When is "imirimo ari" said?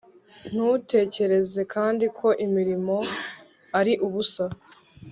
2.45-3.93